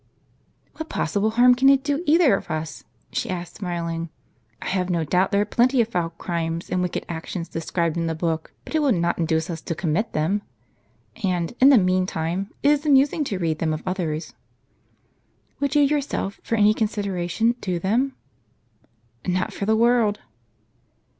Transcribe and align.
"What 0.77 0.89
possible 0.89 1.29
harm 1.29 1.53
can 1.53 1.69
it 1.69 1.83
do 1.83 2.01
either 2.07 2.33
of 2.33 2.49
us?" 2.49 2.85
she 3.13 3.29
asked, 3.29 3.57
smiling." 3.57 4.09
I 4.63 4.65
have 4.69 4.89
no 4.89 5.03
doubt 5.03 5.31
there 5.31 5.41
are 5.43 5.45
plenty 5.45 5.79
of 5.79 5.89
foul 5.89 6.09
crimes 6.09 6.71
and 6.71 6.81
wicked 6.81 7.05
actions 7.07 7.47
described 7.47 7.97
in 7.97 8.07
the 8.07 8.15
book; 8.15 8.51
but 8.65 8.73
it 8.73 8.79
will 8.79 8.93
not 8.93 9.19
induce 9.19 9.47
us 9.51 9.61
to 9.61 9.75
commit 9.75 10.13
them. 10.13 10.41
And, 11.23 11.53
in 11.59 11.69
the 11.69 11.77
meantime, 11.77 12.51
it 12.63 12.71
is 12.71 12.83
amusing 12.83 13.23
to 13.25 13.37
read 13.37 13.59
them 13.59 13.75
of 13.75 13.83
others." 13.85 14.33
"Would 15.59 15.75
you 15.75 15.83
yourself, 15.83 16.39
for 16.41 16.55
any 16.55 16.73
consideration, 16.73 17.53
do 17.61 17.77
them? 17.77 18.15
""Not 19.27 19.53
for 19.53 19.67
the 19.67 19.75
world." 19.75 20.17